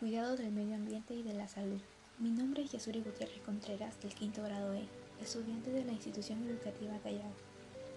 Cuidado 0.00 0.34
del 0.34 0.50
medio 0.50 0.76
ambiente 0.76 1.12
y 1.12 1.22
de 1.22 1.34
la 1.34 1.46
salud. 1.46 1.78
Mi 2.18 2.30
nombre 2.30 2.62
es 2.62 2.72
Yasuri 2.72 3.02
Gutiérrez 3.02 3.42
Contreras 3.42 4.00
del 4.00 4.14
quinto 4.14 4.42
grado 4.42 4.72
E, 4.72 4.88
estudiante 5.20 5.70
de 5.70 5.84
la 5.84 5.92
institución 5.92 6.42
educativa 6.42 6.98
Callao. 7.02 7.30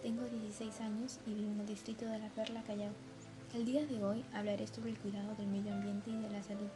Tengo 0.02 0.26
16 0.26 0.82
años 0.82 1.22
y 1.26 1.34
vivo 1.34 1.54
en 1.54 1.62
el 1.62 1.66
distrito 1.66 2.04
de 2.04 2.20
La 2.20 2.28
Perla, 2.28 2.62
Callao. 2.64 2.92
El 3.56 3.64
día 3.64 3.86
de 3.86 4.04
hoy 4.04 4.26
hablaré 4.34 4.68
sobre 4.68 4.90
el 4.90 5.00
cuidado 5.00 5.34
del 5.36 5.48
medio 5.48 5.74
ambiente 5.74 6.10
y 6.10 6.18
de 6.18 6.30
la 6.30 6.44
salud, 6.44 6.68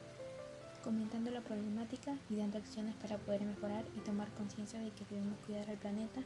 comentando 0.82 1.30
la 1.30 1.42
problemática 1.42 2.18
y 2.30 2.38
dando 2.38 2.60
acciones 2.60 2.96
para 2.96 3.18
poder 3.18 3.42
mejorar 3.42 3.84
y 3.98 4.00
tomar 4.00 4.30
conciencia 4.30 4.80
de 4.80 4.92
que 4.92 5.04
debemos 5.10 5.38
cuidar 5.46 5.70
al 5.70 5.78
planeta 5.78 6.22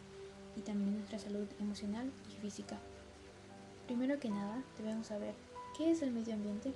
y 0.55 0.61
también 0.61 0.97
nuestra 0.97 1.17
salud 1.17 1.47
emocional 1.59 2.11
y 2.31 2.39
física. 2.39 2.77
Primero 3.87 4.19
que 4.19 4.29
nada, 4.29 4.61
debemos 4.77 5.07
saber 5.07 5.33
qué 5.75 5.89
es 5.89 6.03
el 6.03 6.11
medio 6.11 6.35
ambiente. 6.35 6.71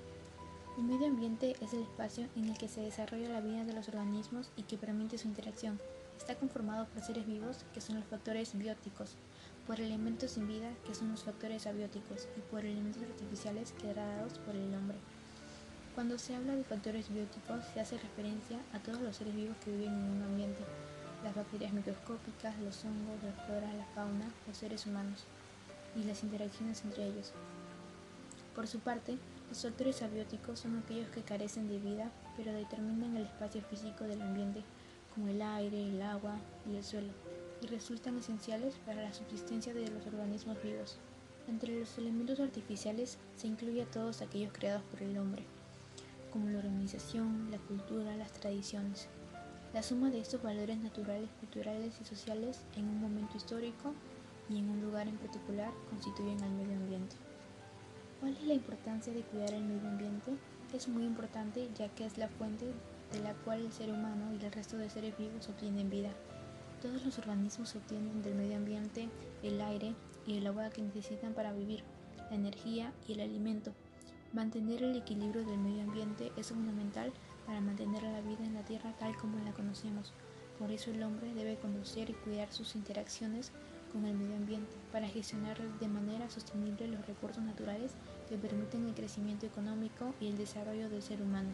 El 0.78 0.84
medio 0.84 1.08
ambiente 1.08 1.56
es 1.62 1.74
el 1.74 1.84
espacio 1.84 2.28
en 2.36 2.50
el 2.50 2.58
que 2.58 2.68
se 2.68 2.82
desarrolla 2.82 3.30
la 3.30 3.40
vida 3.40 3.64
de 3.64 3.72
los 3.72 3.88
organismos 3.88 4.52
y 4.58 4.64
que 4.64 4.78
permite 4.78 5.18
su 5.18 5.26
interacción. 5.26 5.80
Está 6.18 6.36
conformado 6.36 6.86
por 6.88 7.02
seres 7.02 7.26
vivos, 7.26 7.64
que 7.74 7.80
son 7.80 7.96
los 7.96 8.04
factores 8.04 8.58
bióticos, 8.58 9.16
por 9.66 9.80
elementos 9.80 10.32
sin 10.32 10.50
vida, 10.50 10.70
que 10.86 10.94
son 10.94 11.12
los 11.12 11.24
factores 11.24 11.66
abióticos, 11.66 12.28
y 12.36 12.42
por 12.52 12.66
elementos 12.66 13.04
artificiales 13.04 13.74
creados 13.80 14.38
por 14.40 14.54
el 14.54 14.76
hombre. 14.76 14.98
Cuando 15.96 16.18
se 16.18 16.36
habla 16.36 16.58
de 16.58 16.66
factores 16.66 17.08
bióticos, 17.08 17.64
se 17.74 17.80
hace 17.80 17.98
referencia 17.98 18.60
a 18.74 18.80
todos 18.80 19.00
los 19.00 19.16
seres 19.16 19.34
vivos 19.34 19.56
que 19.64 19.72
viven 19.72 19.94
en 19.94 20.10
un 20.18 20.24
ambiente, 20.24 20.62
las 21.24 21.36
bacterias 21.36 21.72
microscópicas, 21.72 22.60
los 22.60 22.84
hongos, 22.84 23.24
la 23.24 23.32
flora, 23.46 23.74
la 23.74 23.86
fauna, 23.96 24.30
los 24.46 24.58
seres 24.58 24.86
humanos, 24.86 25.24
y 25.96 26.04
las 26.04 26.22
interacciones 26.22 26.84
entre 26.84 27.08
ellos. 27.08 27.32
Por 28.54 28.68
su 28.68 28.80
parte, 28.80 29.18
los 29.50 29.62
factores 29.62 30.02
abióticos 30.02 30.60
son 30.60 30.78
aquellos 30.78 31.10
que 31.10 31.22
carecen 31.22 31.68
de 31.68 31.80
vida, 31.80 32.12
pero 32.36 32.52
determinan 32.52 33.16
el 33.16 33.26
espacio 33.26 33.62
físico 33.62 34.04
del 34.06 34.22
ambiente, 34.22 34.64
como 35.14 35.28
el 35.28 35.42
aire, 35.42 35.90
el 35.90 36.02
agua 36.02 36.36
y 36.70 36.76
el 36.76 36.84
suelo, 36.84 37.14
y 37.62 37.68
resultan 37.68 38.18
esenciales 38.18 38.76
para 38.86 39.02
la 39.02 39.14
subsistencia 39.14 39.74
de 39.74 39.88
los 39.90 40.06
organismos 40.08 40.62
vivos. 40.62 40.98
Entre 41.48 41.80
los 41.80 41.98
elementos 41.98 42.40
artificiales 42.40 43.18
se 43.36 43.48
incluye 43.48 43.86
todos 43.86 44.22
aquellos 44.22 44.52
creados 44.52 44.84
por 44.84 45.04
el 45.04 45.18
hombre, 45.18 45.44
como 46.34 46.50
la 46.50 46.60
organización, 46.60 47.50
la 47.52 47.60
cultura, 47.60 48.18
las 48.18 48.32
tradiciones. 48.34 49.08
La 49.74 49.84
suma 49.84 50.10
de 50.10 50.22
estos 50.22 50.42
valores 50.42 50.78
naturales, 50.78 51.30
culturales 51.40 52.00
y 52.02 52.06
sociales 52.06 52.62
en 52.76 52.86
un 52.86 53.00
momento 53.00 53.38
histórico 53.38 53.94
y 54.50 54.60
en 54.60 54.70
un 54.70 54.82
lugar 54.82 55.08
en 55.08 55.18
particular 55.18 55.72
constituyen 55.90 56.42
al 56.42 56.52
medio 56.52 56.78
ambiente. 56.78 57.16
¿Cuál 58.26 58.38
es 58.38 58.48
la 58.48 58.56
importancia 58.56 59.14
de 59.14 59.22
cuidar 59.22 59.54
el 59.54 59.66
medio 59.66 59.88
ambiente? 59.88 60.32
Es 60.74 60.88
muy 60.88 61.04
importante 61.04 61.70
ya 61.78 61.90
que 61.90 62.08
es 62.08 62.18
la 62.18 62.28
fuente 62.28 62.66
de 63.12 63.20
la 63.20 63.36
cual 63.36 63.60
el 63.60 63.72
ser 63.72 63.92
humano 63.92 64.34
y 64.34 64.44
el 64.44 64.52
resto 64.52 64.78
de 64.78 64.90
seres 64.90 65.16
vivos 65.16 65.48
obtienen 65.48 65.92
vida. 65.92 66.10
Todos 66.82 67.06
los 67.06 67.20
organismos 67.20 67.76
obtienen 67.76 68.24
del 68.24 68.34
medio 68.34 68.58
ambiente 68.58 69.10
el 69.44 69.62
aire 69.62 69.94
y 70.26 70.38
el 70.38 70.48
agua 70.48 70.72
que 70.72 70.82
necesitan 70.82 71.36
para 71.36 71.54
vivir, 71.54 71.84
la 72.32 72.36
energía 72.36 72.92
y 73.08 73.14
el 73.14 73.20
alimento. 73.20 73.76
Mantener 74.34 74.82
el 74.82 74.96
equilibrio 74.96 75.46
del 75.46 75.60
medio 75.60 75.84
ambiente 75.84 76.32
es 76.36 76.48
fundamental 76.48 77.14
para 77.46 77.62
mantener 77.62 78.02
la 78.02 78.22
vida 78.22 78.44
en 78.44 78.56
la 78.56 78.66
Tierra 78.66 78.96
tal 78.98 79.16
como 79.18 79.38
la 79.46 79.54
conocemos. 79.54 80.14
Por 80.58 80.72
eso 80.72 80.90
el 80.90 81.04
hombre 81.04 81.32
debe 81.36 81.58
conocer 81.58 82.10
y 82.10 82.14
cuidar 82.14 82.52
sus 82.52 82.76
interacciones 82.76 83.52
con 83.96 84.06
el 84.06 84.14
medio 84.14 84.36
ambiente 84.36 84.76
para 84.92 85.08
gestionar 85.08 85.58
de 85.80 85.88
manera 85.88 86.30
sostenible 86.30 86.88
los 86.88 87.08
recursos 87.08 87.42
naturales 87.42 87.94
que 88.30 88.38
permiten 88.38 88.86
el 88.88 88.94
crecimiento 88.94 89.46
económico 89.46 90.14
y 90.20 90.28
el 90.28 90.38
desarrollo 90.38 90.90
del 90.90 91.02
ser 91.02 91.22
humano. 91.22 91.50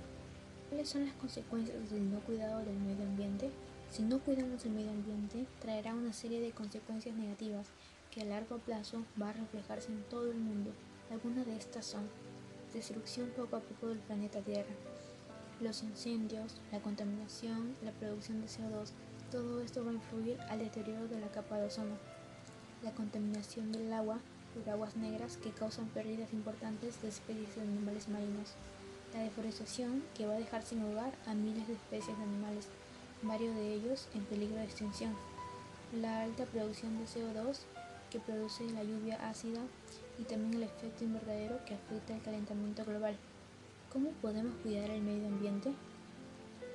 ¿Cuáles 0.69 0.89
son 0.89 1.05
las 1.05 1.14
consecuencias 1.16 1.89
del 1.89 2.11
no 2.11 2.19
cuidado 2.22 2.59
del 2.59 2.77
medio 2.80 3.03
ambiente? 3.03 3.52
Si 3.89 4.03
no 4.03 4.19
cuidamos 4.19 4.66
el 4.66 4.72
medio 4.72 4.92
ambiente, 4.92 5.45
traerá 5.59 5.94
una 5.94 6.14
serie 6.14 6.39
de 6.39 6.52
consecuencias 6.52 7.16
negativas 7.16 7.67
que 8.09 8.21
a 8.21 8.26
largo 8.26 8.58
plazo 8.58 9.04
va 9.21 9.30
a 9.30 9.33
reflejarse 9.33 9.92
en 9.92 10.04
todo 10.04 10.31
el 10.31 10.37
mundo. 10.37 10.71
Algunas 11.11 11.45
de 11.45 11.58
estas 11.58 11.86
son 11.86 12.08
destrucción 12.73 13.30
poco 13.36 13.58
a 13.58 13.60
poco 13.60 13.87
del 13.87 13.99
planeta 13.99 14.39
Tierra, 14.39 14.73
los 15.60 15.83
incendios, 15.83 16.61
la 16.71 16.80
contaminación, 16.80 17.76
la 17.83 17.92
producción 17.92 18.42
de 18.42 18.48
CO2, 18.48 18.92
todo 19.30 19.61
esto 19.61 19.83
va 19.83 19.92
a 19.92 19.95
influir 19.95 20.39
al 20.49 20.60
deterioro 20.60 21.08
de 21.08 21.20
la 21.20 21.27
capa 21.27 21.58
de 21.58 21.67
ozono, 21.67 21.98
la 22.83 22.93
contaminación 22.93 23.71
del 23.71 23.92
agua 23.93 24.20
por 24.54 24.70
aguas 24.70 24.95
negras 24.95 25.38
que 25.38 25.52
causan 25.52 25.88
pérdidas 25.88 26.34
importantes 26.34 27.02
de 27.02 27.10
especies 27.10 27.56
de 27.56 27.62
animales 27.62 28.08
marinos, 28.10 28.54
la 29.14 29.23
deforestación 29.23 30.04
que 30.16 30.26
va 30.26 30.34
a 30.34 30.39
dejar 30.39 30.64
sin 30.64 30.84
hogar 30.84 31.14
a 31.26 31.34
miles 31.34 31.67
de 31.67 31.73
especies 31.73 32.17
de 32.17 32.23
animales, 32.23 32.67
varios 33.22 33.56
de 33.56 33.73
ellos 33.73 34.08
en 34.14 34.23
peligro 34.26 34.58
de 34.58 34.66
extinción, 34.66 35.16
la 36.00 36.22
alta 36.22 36.45
producción 36.45 36.98
de 36.98 37.06
CO2 37.06 37.60
que 38.10 38.20
produce 38.20 38.70
la 38.72 38.84
lluvia 38.84 39.30
ácida 39.30 39.61
y 40.20 40.23
también 40.23 40.56
el 40.56 40.64
efecto 40.64 41.04
invernadero 41.04 41.64
que 41.66 41.76
afecta 41.76 42.16
el 42.16 42.22
calentamiento 42.22 42.86
global. 42.86 43.16
¿Cómo 43.92 44.11
podemos 44.22 44.56
cuidar 44.64 44.90
el 44.90 45.02
medio 45.02 45.28
ambiente? 45.28 45.73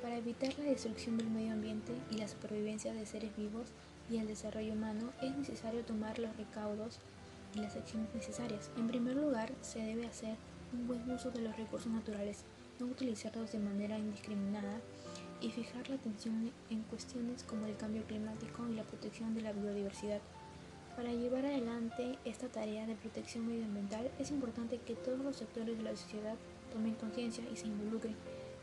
Para 0.03 0.17
evitar 0.17 0.59
la 0.59 0.65
destrucción 0.65 1.17
del 1.17 1.31
medio 1.31 1.53
ambiente 1.53 1.93
y 2.11 2.19
la 2.19 2.29
supervivencia 2.29 2.93
de 2.93 3.07
seres 3.07 3.37
vivos, 3.37 3.69
y 4.11 4.19
el 4.19 4.27
desarrollo 4.27 4.73
humano 4.73 5.11
es 5.21 5.37
necesario 5.37 5.85
tomar 5.85 6.19
los 6.19 6.37
recaudos 6.37 6.99
y 7.55 7.59
las 7.59 7.77
acciones 7.77 8.15
necesarias. 8.15 8.71
En 8.77 8.89
primer 8.89 9.17
lugar, 9.17 9.53
se 9.61 9.81
debe 9.81 10.07
hacer 10.07 10.37
un 10.73 10.87
buen 10.87 11.11
uso 11.11 11.31
de 11.31 11.43
los 11.43 11.57
recursos 11.57 11.91
naturales, 11.91 12.45
no 12.79 12.87
utilizarlos 12.87 13.53
de 13.53 13.59
manera 13.59 13.99
indiscriminada 13.99 14.81
y 15.41 15.51
fijar 15.51 15.89
la 15.89 15.97
atención 15.97 16.53
en 16.71 16.83
cuestiones 16.83 17.43
como 17.43 17.67
el 17.67 17.77
cambio 17.77 18.05
climático 18.05 18.67
y 18.69 18.75
la 18.75 18.85
protección 18.85 19.35
de 19.35 19.43
la 19.43 19.53
biodiversidad. 19.53 20.21
Para 20.97 21.13
llevar 21.13 21.45
adelante 21.45 22.19
esta 22.25 22.49
tarea 22.49 22.87
de 22.87 22.95
protección 22.95 23.47
medioambiental 23.47 24.11
es 24.19 24.31
importante 24.31 24.79
que 24.79 24.95
todos 24.95 25.19
los 25.19 25.37
sectores 25.37 25.77
de 25.77 25.85
la 25.85 25.95
sociedad 25.95 26.37
tomen 26.73 26.95
conciencia 26.95 27.45
y 27.53 27.57
se 27.57 27.67
involucren. 27.67 28.17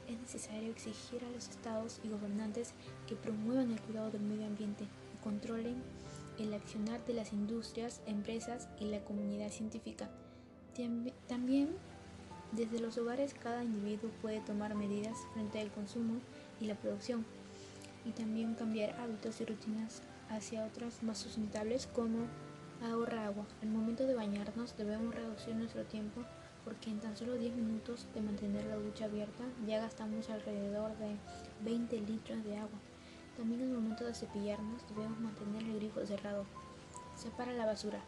Es 0.07 0.19
necesario 0.19 0.71
exigir 0.71 1.23
a 1.23 1.29
los 1.29 1.47
estados 1.47 1.99
y 2.03 2.09
gobernantes 2.09 2.73
que 3.07 3.15
promuevan 3.15 3.71
el 3.71 3.79
cuidado 3.81 4.09
del 4.09 4.21
medio 4.21 4.47
ambiente, 4.47 4.85
controlen 5.23 5.75
el 6.37 6.53
accionar 6.53 7.05
de 7.05 7.13
las 7.13 7.33
industrias, 7.33 8.01
empresas 8.05 8.67
y 8.79 8.85
la 8.85 9.03
comunidad 9.03 9.49
científica. 9.49 10.09
También 11.27 11.69
desde 12.51 12.79
los 12.79 12.97
hogares 12.97 13.33
cada 13.33 13.63
individuo 13.63 14.11
puede 14.21 14.39
tomar 14.41 14.75
medidas 14.75 15.17
frente 15.33 15.59
al 15.59 15.71
consumo 15.71 16.19
y 16.59 16.65
la 16.65 16.75
producción 16.75 17.25
y 18.05 18.11
también 18.11 18.55
cambiar 18.55 18.99
hábitos 18.99 19.41
y 19.41 19.45
rutinas 19.45 20.01
hacia 20.29 20.65
otras 20.65 21.03
más 21.03 21.17
sustentables 21.17 21.87
como 21.87 22.27
ahorra 22.83 23.25
agua. 23.25 23.45
Al 23.61 23.69
momento 23.69 24.05
de 24.05 24.15
bañarnos 24.15 24.75
debemos 24.77 25.15
reducir 25.15 25.55
nuestro 25.55 25.83
tiempo 25.85 26.21
porque 26.63 26.89
en 26.89 26.99
tan 26.99 27.15
solo 27.15 27.33
10 27.37 27.55
minutos 27.55 28.07
de 28.13 28.21
mantener 28.21 28.65
la 28.65 28.75
ducha 28.75 29.05
abierta 29.05 29.43
ya 29.67 29.79
gastamos 29.79 30.29
alrededor 30.29 30.97
de 30.97 31.15
20 31.63 32.01
litros 32.01 32.43
de 32.43 32.57
agua. 32.57 32.79
También 33.37 33.61
al 33.63 33.69
momento 33.69 34.05
de 34.05 34.13
cepillarnos 34.13 34.87
debemos 34.89 35.19
mantener 35.19 35.63
el 35.63 35.75
grifo 35.77 36.05
cerrado. 36.05 36.45
Separa 37.15 37.53
la 37.53 37.65
basura. 37.65 37.99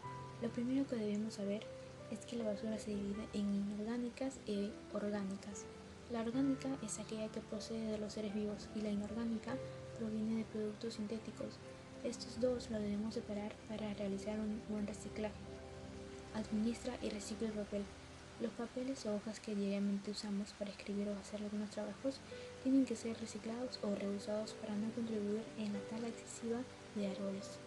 Lo 0.42 0.48
primero 0.50 0.86
que 0.86 0.96
debemos 0.96 1.34
saber 1.34 1.66
es 2.10 2.24
que 2.26 2.36
la 2.36 2.44
basura 2.44 2.78
se 2.78 2.90
divide 2.90 3.26
en 3.32 3.52
inorgánicas 3.52 4.38
y 4.46 4.70
orgánicas. 4.94 5.64
La 6.12 6.20
orgánica 6.20 6.68
es 6.82 6.98
aquella 7.00 7.28
que 7.28 7.40
procede 7.40 7.90
de 7.90 7.98
los 7.98 8.12
seres 8.12 8.34
vivos 8.34 8.68
y 8.76 8.80
la 8.80 8.90
inorgánica 8.90 9.56
proviene 9.98 10.36
de 10.36 10.44
productos 10.44 10.94
sintéticos. 10.94 11.58
Estos 12.04 12.40
dos 12.40 12.70
los 12.70 12.80
debemos 12.80 13.14
separar 13.14 13.52
para 13.68 13.92
realizar 13.94 14.38
un 14.38 14.62
buen 14.68 14.86
reciclaje. 14.86 15.34
Administra 16.34 16.94
y 17.02 17.08
recicla 17.08 17.48
el 17.48 17.54
papel. 17.54 17.82
Los 18.38 18.52
papeles 18.52 19.06
o 19.06 19.14
hojas 19.14 19.40
que 19.40 19.54
diariamente 19.54 20.10
usamos 20.10 20.52
para 20.58 20.70
escribir 20.70 21.08
o 21.08 21.18
hacer 21.18 21.42
algunos 21.42 21.70
trabajos 21.70 22.20
tienen 22.62 22.84
que 22.84 22.94
ser 22.94 23.18
reciclados 23.18 23.78
o 23.82 23.94
reusados 23.94 24.52
para 24.60 24.76
no 24.76 24.92
contribuir 24.92 25.42
en 25.56 25.72
la 25.72 25.80
tala 25.88 26.08
excesiva 26.08 26.58
de 26.94 27.06
árboles. 27.06 27.58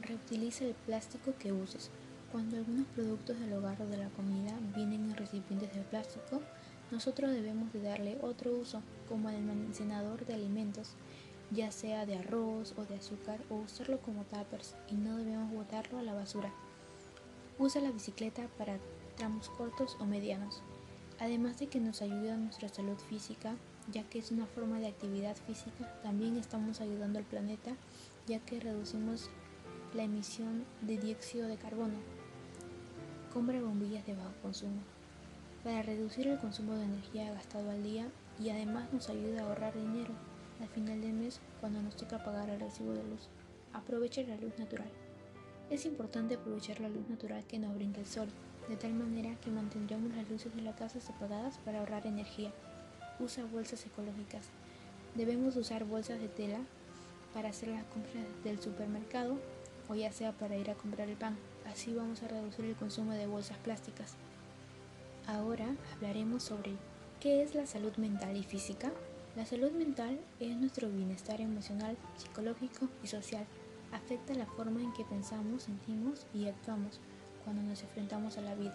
Reutiliza 0.00 0.64
el 0.64 0.74
plástico 0.74 1.34
que 1.38 1.52
uses. 1.52 1.90
Cuando 2.32 2.56
algunos 2.56 2.86
productos 2.88 3.38
del 3.38 3.52
hogar 3.52 3.80
o 3.82 3.86
de 3.86 3.98
la 3.98 4.08
comida 4.10 4.58
vienen 4.74 5.04
en 5.04 5.16
recipientes 5.16 5.74
de 5.74 5.82
plástico, 5.82 6.40
nosotros 6.90 7.32
debemos 7.32 7.70
de 7.74 7.82
darle 7.82 8.18
otro 8.22 8.52
uso, 8.52 8.82
como 9.08 9.28
el 9.28 9.36
almacenador 9.36 10.24
de 10.24 10.34
alimentos, 10.34 10.94
ya 11.50 11.70
sea 11.70 12.06
de 12.06 12.16
arroz 12.16 12.74
o 12.78 12.84
de 12.84 12.96
azúcar, 12.96 13.40
o 13.50 13.56
usarlo 13.56 14.00
como 14.00 14.24
tuppers, 14.24 14.76
y 14.88 14.94
no 14.94 15.18
debemos 15.18 15.52
botarlo 15.52 15.98
a 15.98 16.02
la 16.02 16.14
basura. 16.14 16.52
Usa 17.58 17.80
la 17.80 17.90
bicicleta 17.90 18.48
para 18.56 18.78
tramos 19.16 19.48
cortos 19.50 19.96
o 20.00 20.04
medianos, 20.04 20.62
además 21.18 21.58
de 21.58 21.66
que 21.66 21.80
nos 21.80 22.02
ayuda 22.02 22.34
a 22.34 22.38
nuestra 22.38 22.68
salud 22.68 22.98
física, 23.08 23.56
ya 23.92 24.02
que 24.04 24.18
es 24.18 24.30
una 24.30 24.46
forma 24.46 24.78
de 24.78 24.88
actividad 24.88 25.36
física, 25.46 26.00
también 26.02 26.36
estamos 26.36 26.80
ayudando 26.80 27.18
al 27.18 27.24
planeta, 27.24 27.72
ya 28.26 28.40
que 28.40 28.60
reducimos 28.60 29.30
la 29.94 30.02
emisión 30.02 30.64
de 30.82 30.98
dióxido 30.98 31.48
de 31.48 31.56
carbono. 31.56 31.94
Compra 33.32 33.60
bombillas 33.60 34.06
de 34.06 34.14
bajo 34.14 34.34
consumo. 34.42 34.80
Para 35.64 35.82
reducir 35.82 36.28
el 36.28 36.38
consumo 36.38 36.74
de 36.74 36.84
energía 36.84 37.32
gastado 37.32 37.70
al 37.70 37.82
día, 37.82 38.08
y 38.38 38.50
además 38.50 38.92
nos 38.92 39.08
ayuda 39.08 39.40
a 39.40 39.46
ahorrar 39.46 39.74
dinero 39.74 40.12
al 40.60 40.68
final 40.68 41.00
del 41.00 41.12
mes 41.12 41.40
cuando 41.60 41.82
nos 41.82 41.96
toca 41.96 42.22
pagar 42.22 42.50
el 42.50 42.60
recibo 42.60 42.92
de 42.92 43.02
luz. 43.04 43.28
Aprovecha 43.72 44.22
la 44.22 44.36
luz 44.36 44.58
natural. 44.58 44.88
Es 45.70 45.84
importante 45.86 46.34
aprovechar 46.34 46.80
la 46.80 46.88
luz 46.88 47.08
natural 47.08 47.44
que 47.46 47.58
nos 47.58 47.74
brinda 47.74 47.98
el 47.98 48.06
sol, 48.06 48.28
de 48.68 48.76
tal 48.76 48.94
manera 48.94 49.36
que 49.40 49.50
mantendremos 49.50 50.14
las 50.14 50.28
luces 50.28 50.54
de 50.54 50.62
la 50.62 50.74
casa 50.74 50.98
apagadas 51.08 51.58
para 51.58 51.80
ahorrar 51.80 52.06
energía. 52.06 52.52
Usa 53.20 53.44
bolsas 53.44 53.84
ecológicas. 53.86 54.46
Debemos 55.14 55.56
usar 55.56 55.84
bolsas 55.84 56.20
de 56.20 56.28
tela 56.28 56.58
para 57.32 57.50
hacer 57.50 57.68
las 57.68 57.84
compras 57.84 58.24
del 58.44 58.60
supermercado 58.60 59.38
o 59.88 59.94
ya 59.94 60.10
sea 60.12 60.32
para 60.32 60.56
ir 60.56 60.70
a 60.70 60.74
comprar 60.74 61.08
el 61.08 61.16
pan. 61.16 61.36
Así 61.70 61.94
vamos 61.94 62.22
a 62.22 62.28
reducir 62.28 62.64
el 62.64 62.76
consumo 62.76 63.12
de 63.12 63.26
bolsas 63.26 63.58
plásticas. 63.58 64.14
Ahora 65.26 65.66
hablaremos 65.94 66.42
sobre 66.42 66.72
qué 67.20 67.42
es 67.42 67.54
la 67.54 67.66
salud 67.66 67.96
mental 67.96 68.36
y 68.36 68.42
física. 68.42 68.92
La 69.36 69.46
salud 69.46 69.70
mental 69.72 70.18
es 70.40 70.56
nuestro 70.56 70.88
bienestar 70.88 71.40
emocional, 71.40 71.96
psicológico 72.16 72.88
y 73.02 73.06
social. 73.06 73.46
Afecta 73.92 74.34
la 74.34 74.46
forma 74.46 74.82
en 74.82 74.92
que 74.92 75.04
pensamos, 75.04 75.64
sentimos 75.64 76.26
y 76.34 76.48
actuamos 76.48 77.00
cuando 77.46 77.62
nos 77.62 77.82
enfrentamos 77.82 78.36
a 78.36 78.42
la 78.42 78.54
vida. 78.54 78.74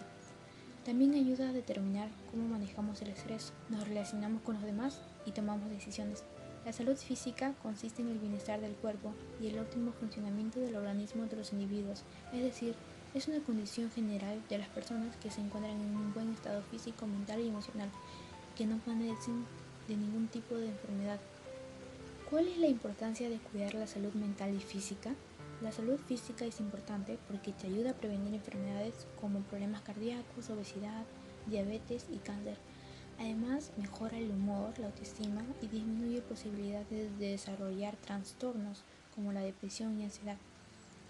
También 0.84 1.14
ayuda 1.14 1.50
a 1.50 1.52
determinar 1.52 2.08
cómo 2.30 2.48
manejamos 2.48 3.00
el 3.02 3.10
estrés, 3.10 3.52
nos 3.68 3.86
relacionamos 3.86 4.42
con 4.42 4.56
los 4.56 4.64
demás 4.64 5.00
y 5.24 5.30
tomamos 5.30 5.70
decisiones. 5.70 6.24
La 6.64 6.72
salud 6.72 6.96
física 6.96 7.54
consiste 7.62 8.02
en 8.02 8.08
el 8.08 8.18
bienestar 8.18 8.60
del 8.60 8.74
cuerpo 8.74 9.12
y 9.40 9.48
el 9.48 9.58
óptimo 9.58 9.92
funcionamiento 9.92 10.58
del 10.58 10.74
organismo 10.74 11.26
de 11.26 11.36
los 11.36 11.52
individuos, 11.52 12.02
es 12.32 12.42
decir, 12.42 12.74
es 13.14 13.28
una 13.28 13.40
condición 13.40 13.90
general 13.90 14.42
de 14.48 14.58
las 14.58 14.68
personas 14.68 15.14
que 15.16 15.30
se 15.30 15.40
encuentran 15.42 15.78
en 15.78 15.94
un 15.94 16.14
buen 16.14 16.32
estado 16.32 16.62
físico, 16.62 17.06
mental 17.06 17.40
y 17.40 17.48
emocional, 17.48 17.90
que 18.56 18.66
no 18.66 18.78
padecen 18.78 19.44
de 19.86 19.96
ningún 19.96 20.28
tipo 20.28 20.56
de 20.56 20.68
enfermedad. 20.68 21.20
¿Cuál 22.30 22.48
es 22.48 22.56
la 22.56 22.68
importancia 22.68 23.28
de 23.28 23.36
cuidar 23.36 23.74
la 23.74 23.86
salud 23.86 24.14
mental 24.14 24.54
y 24.54 24.60
física? 24.60 25.14
La 25.62 25.70
salud 25.70 25.96
física 26.08 26.44
es 26.44 26.58
importante 26.58 27.20
porque 27.28 27.52
te 27.52 27.68
ayuda 27.68 27.90
a 27.90 27.94
prevenir 27.94 28.34
enfermedades 28.34 29.06
como 29.20 29.42
problemas 29.42 29.82
cardíacos, 29.82 30.50
obesidad, 30.50 31.04
diabetes 31.46 32.06
y 32.10 32.16
cáncer. 32.16 32.56
Además, 33.20 33.70
mejora 33.76 34.18
el 34.18 34.32
humor, 34.32 34.76
la 34.80 34.86
autoestima 34.86 35.44
y 35.60 35.68
disminuye 35.68 36.20
posibilidades 36.20 37.16
de 37.16 37.28
desarrollar 37.28 37.94
trastornos 37.96 38.82
como 39.14 39.32
la 39.32 39.42
depresión 39.42 40.00
y 40.00 40.04
ansiedad. 40.04 40.36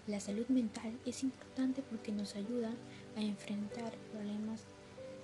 La 0.05 0.19
salud 0.19 0.45
mental 0.49 0.99
es 1.03 1.23
importante 1.23 1.81
porque 1.81 2.11
nos 2.11 2.35
ayuda 2.35 2.69
a 3.15 3.21
enfrentar 3.21 3.95
problemas 4.11 4.65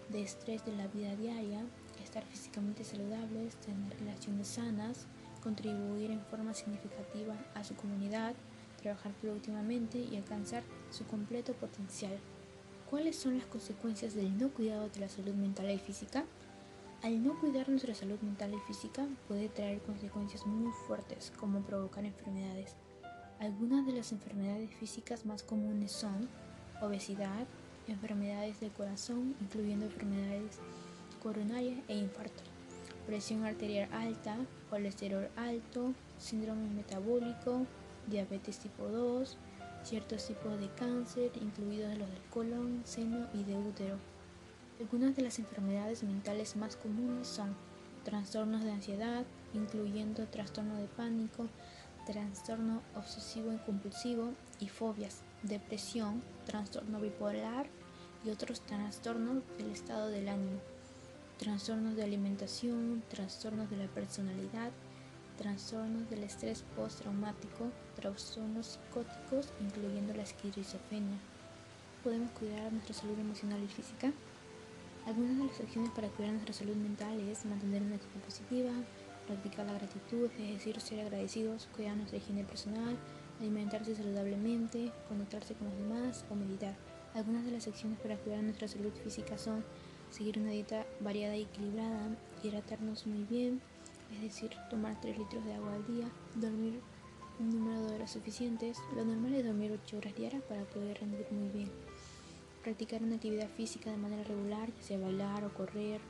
de 0.09 0.23
estrés 0.23 0.65
de 0.65 0.75
la 0.75 0.87
vida 0.87 1.15
diaria, 1.15 1.61
estar 2.03 2.25
físicamente 2.25 2.83
saludables, 2.83 3.57
tener 3.57 3.99
relaciones 3.99 4.47
sanas, 4.47 5.05
contribuir 5.43 6.09
en 6.09 6.21
forma 6.25 6.55
significativa 6.55 7.35
a 7.53 7.63
su 7.63 7.75
comunidad, 7.75 8.33
trabajar 8.81 9.11
productivamente 9.21 9.99
y 9.99 10.15
alcanzar 10.15 10.63
su 10.89 11.05
completo 11.05 11.53
potencial. 11.53 12.17
¿Cuáles 12.89 13.15
son 13.15 13.37
las 13.37 13.47
consecuencias 13.47 14.15
del 14.15 14.37
no 14.37 14.49
cuidado 14.49 14.89
de 14.89 14.99
la 14.99 15.09
salud 15.09 15.35
mental 15.35 15.69
y 15.69 15.77
física? 15.77 16.25
Al 17.03 17.23
no 17.23 17.39
cuidar 17.39 17.69
nuestra 17.69 17.93
salud 17.93 18.19
mental 18.21 18.53
y 18.53 18.59
física 18.67 19.07
puede 19.27 19.47
traer 19.47 19.79
consecuencias 19.81 20.45
muy 20.45 20.71
fuertes 20.87 21.31
como 21.37 21.61
provocar 21.61 22.03
enfermedades, 22.03 22.75
algunas 23.39 23.85
de 23.85 23.93
las 23.93 24.11
enfermedades 24.11 24.69
físicas 24.75 25.25
más 25.25 25.43
comunes 25.43 25.93
son 25.93 26.27
obesidad, 26.81 27.47
enfermedades 27.87 28.59
del 28.59 28.71
corazón, 28.71 29.33
incluyendo 29.39 29.85
enfermedades 29.85 30.59
coronarias 31.23 31.79
e 31.87 31.95
infarto, 31.95 32.43
presión 33.07 33.45
arterial 33.45 33.87
alta, 33.93 34.35
colesterol 34.69 35.29
alto, 35.37 35.93
síndrome 36.17 36.69
metabólico, 36.69 37.65
diabetes 38.09 38.59
tipo 38.59 38.87
2, 38.87 39.37
ciertos 39.83 40.27
tipos 40.27 40.59
de 40.59 40.69
cáncer, 40.69 41.31
incluidos 41.41 41.97
los 41.97 42.09
del 42.09 42.21
colon, 42.29 42.81
seno 42.85 43.27
y 43.33 43.43
de 43.43 43.57
útero. 43.57 43.97
Algunas 44.79 45.15
de 45.15 45.23
las 45.23 45.39
enfermedades 45.39 46.03
mentales 46.03 46.55
más 46.55 46.75
comunes 46.75 47.27
son 47.27 47.55
trastornos 48.03 48.63
de 48.63 48.71
ansiedad, 48.71 49.25
incluyendo 49.53 50.27
trastorno 50.27 50.75
de 50.75 50.87
pánico, 50.87 51.47
trastorno 52.05 52.81
obsesivo 52.95 53.53
y 53.53 53.57
compulsivo 53.57 54.33
y 54.59 54.69
fobias, 54.69 55.21
depresión, 55.43 56.23
trastorno 56.45 56.99
bipolar 56.99 57.67
y 58.25 58.29
otros 58.29 58.61
trastornos 58.61 59.43
del 59.57 59.71
estado 59.71 60.07
del 60.07 60.29
ánimo, 60.29 60.59
trastornos 61.37 61.95
de 61.95 62.03
alimentación, 62.03 63.03
trastornos 63.09 63.69
de 63.69 63.77
la 63.77 63.87
personalidad, 63.87 64.71
trastornos 65.39 66.09
del 66.09 66.23
estrés 66.23 66.65
postraumático, 66.75 67.71
trastornos 67.95 68.77
psicóticos, 68.77 69.53
incluyendo 69.61 70.13
la 70.13 70.23
esquizofrenia. 70.23 71.17
¿Podemos 72.03 72.29
cuidar 72.31 72.73
nuestra 72.73 72.93
salud 72.93 73.17
emocional 73.17 73.63
y 73.63 73.67
física? 73.67 74.11
Algunas 75.07 75.37
de 75.37 75.45
las 75.45 75.59
acciones 75.61 75.91
para 75.91 76.09
cuidar 76.09 76.33
nuestra 76.33 76.53
salud 76.53 76.75
mental 76.75 77.21
es 77.21 77.45
mantener 77.45 77.81
una 77.83 77.95
actitud 77.95 78.19
positiva, 78.19 78.71
practicar 79.27 79.65
la 79.65 79.75
gratitud, 79.75 80.29
es 80.37 80.55
decir, 80.55 80.81
ser 80.81 80.99
agradecidos, 80.99 81.69
cuidar 81.73 81.95
nuestra 81.95 82.17
higiene 82.17 82.43
personal, 82.43 82.97
alimentarse 83.39 83.95
saludablemente, 83.95 84.91
conectarse 85.07 85.53
con 85.53 85.69
los 85.69 85.77
demás 85.77 86.25
o 86.29 86.35
meditar. 86.35 86.75
Algunas 87.13 87.45
de 87.45 87.51
las 87.51 87.65
acciones 87.65 87.97
para 87.99 88.17
cuidar 88.17 88.43
nuestra 88.43 88.67
salud 88.67 88.91
física 89.05 89.37
son 89.37 89.63
seguir 90.11 90.37
una 90.37 90.51
dieta 90.51 90.85
variada 90.99 91.37
y 91.37 91.43
equilibrada, 91.43 92.09
hidratarnos 92.43 93.07
muy 93.07 93.23
bien, 93.23 93.61
es 94.13 94.21
decir, 94.21 94.51
tomar 94.69 94.99
3 95.01 95.17
litros 95.17 95.45
de 95.45 95.53
agua 95.53 95.73
al 95.73 95.85
día, 95.87 96.07
dormir 96.35 96.79
un 97.39 97.51
número 97.51 97.81
de 97.85 97.95
horas 97.95 98.11
suficientes. 98.11 98.77
Lo 98.95 99.05
normal 99.05 99.33
es 99.35 99.45
dormir 99.45 99.71
8 99.83 99.97
horas 99.97 100.15
diarias 100.15 100.43
para 100.43 100.63
poder 100.65 100.99
rendir 100.99 101.25
muy 101.31 101.49
bien. 101.49 101.71
Practicar 102.63 103.01
una 103.03 103.15
actividad 103.15 103.49
física 103.49 103.91
de 103.91 103.97
manera 103.97 104.23
regular, 104.23 104.69
ya 104.75 104.83
sea 104.83 104.99
bailar 104.99 105.45
o 105.45 105.53
correr 105.53 106.01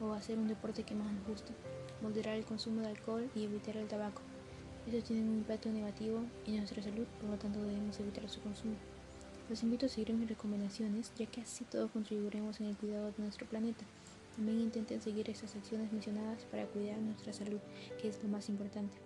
o 0.00 0.12
hacer 0.12 0.38
un 0.38 0.48
deporte 0.48 0.82
que 0.82 0.94
más 0.94 1.12
nos 1.12 1.26
guste 1.26 1.52
moderar 2.02 2.36
el 2.36 2.44
consumo 2.44 2.80
de 2.80 2.88
alcohol 2.88 3.30
y 3.34 3.44
evitar 3.44 3.76
el 3.76 3.86
tabaco. 3.86 4.20
Estos 4.86 5.04
tienen 5.04 5.28
un 5.28 5.36
impacto 5.36 5.70
negativo 5.70 6.20
en 6.44 6.56
nuestra 6.56 6.82
salud, 6.82 7.06
por 7.20 7.30
lo 7.30 7.36
tanto 7.36 7.62
debemos 7.62 7.98
evitar 8.00 8.28
su 8.28 8.40
consumo. 8.40 8.74
Los 9.48 9.62
invito 9.62 9.86
a 9.86 9.88
seguir 9.88 10.12
mis 10.14 10.28
recomendaciones, 10.28 11.12
ya 11.16 11.26
que 11.26 11.42
así 11.42 11.64
todos 11.64 11.90
contribuiremos 11.92 12.60
en 12.60 12.66
el 12.66 12.76
cuidado 12.76 13.12
de 13.12 13.22
nuestro 13.22 13.46
planeta. 13.46 13.84
También 14.36 14.60
intenten 14.60 15.00
seguir 15.00 15.28
estas 15.28 15.54
acciones 15.56 15.92
mencionadas 15.92 16.44
para 16.44 16.66
cuidar 16.66 16.98
nuestra 16.98 17.32
salud, 17.32 17.60
que 18.00 18.08
es 18.08 18.22
lo 18.22 18.28
más 18.28 18.48
importante. 18.48 18.96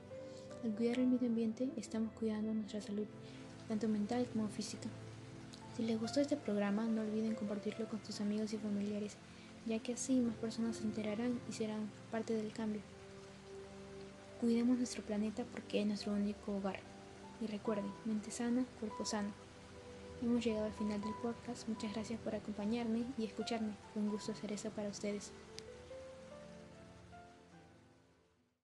Al 0.64 0.72
cuidar 0.74 0.98
el 0.98 1.08
medio 1.08 1.28
ambiente, 1.28 1.68
estamos 1.76 2.12
cuidando 2.12 2.54
nuestra 2.54 2.80
salud, 2.80 3.06
tanto 3.68 3.88
mental 3.88 4.26
como 4.32 4.48
física. 4.48 4.88
Si 5.76 5.82
les 5.82 6.00
gustó 6.00 6.20
este 6.20 6.36
programa, 6.36 6.86
no 6.86 7.02
olviden 7.02 7.34
compartirlo 7.34 7.88
con 7.88 8.04
sus 8.04 8.20
amigos 8.20 8.52
y 8.52 8.58
familiares 8.58 9.16
ya 9.66 9.80
que 9.80 9.94
así 9.94 10.20
más 10.20 10.36
personas 10.36 10.76
se 10.76 10.84
enterarán 10.84 11.40
y 11.48 11.52
serán 11.52 11.90
parte 12.10 12.34
del 12.34 12.52
cambio. 12.52 12.80
Cuidemos 14.40 14.78
nuestro 14.78 15.02
planeta 15.02 15.44
porque 15.50 15.80
es 15.80 15.86
nuestro 15.86 16.12
único 16.12 16.56
hogar. 16.56 16.80
Y 17.40 17.46
recuerden, 17.46 17.92
mente 18.04 18.30
sana, 18.30 18.64
cuerpo 18.80 19.04
sano. 19.04 19.45
Hemos 20.22 20.44
llegado 20.44 20.64
al 20.66 20.72
final 20.72 21.00
del 21.00 21.12
podcast. 21.22 21.68
Muchas 21.68 21.92
gracias 21.92 22.18
por 22.20 22.34
acompañarme 22.34 23.04
y 23.18 23.24
escucharme. 23.24 23.74
Un 23.94 24.08
gusto 24.08 24.32
hacer 24.32 24.50
eso 24.52 24.70
para 24.70 24.88
ustedes. 24.88 25.32